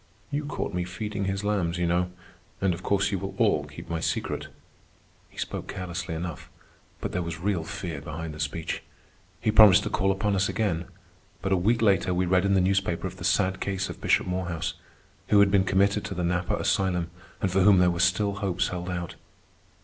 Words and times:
"You 0.31 0.45
caught 0.45 0.73
me 0.73 0.83
feeding 0.83 1.25
his 1.25 1.43
lambs, 1.43 1.77
you 1.77 1.85
know. 1.85 2.09
And 2.59 2.73
of 2.73 2.81
course 2.81 3.11
you 3.11 3.19
will 3.19 3.35
all 3.37 3.65
keep 3.65 3.87
my 3.87 3.99
secret." 3.99 4.47
He 5.29 5.37
spoke 5.37 5.67
carelessly 5.67 6.15
enough, 6.15 6.49
but 7.01 7.11
there 7.11 7.21
was 7.21 7.39
real 7.39 7.63
fear 7.63 8.01
behind 8.01 8.33
the 8.33 8.39
speech. 8.39 8.81
He 9.39 9.51
promised 9.51 9.83
to 9.83 9.91
call 9.91 10.11
upon 10.11 10.35
us 10.35 10.49
again. 10.49 10.85
But 11.43 11.51
a 11.51 11.55
week 11.55 11.83
later 11.83 12.15
we 12.15 12.25
read 12.25 12.45
in 12.45 12.55
the 12.55 12.61
newspaper 12.61 13.05
of 13.05 13.17
the 13.17 13.23
sad 13.23 13.59
case 13.59 13.89
of 13.91 14.01
Bishop 14.01 14.25
Morehouse, 14.25 14.73
who 15.27 15.39
had 15.39 15.51
been 15.51 15.65
committed 15.65 16.03
to 16.05 16.15
the 16.15 16.23
Napa 16.23 16.55
Asylum 16.55 17.11
and 17.39 17.51
for 17.51 17.61
whom 17.61 17.77
there 17.77 17.91
were 17.91 17.99
still 17.99 18.33
hopes 18.37 18.69
held 18.69 18.89
out. 18.89 19.13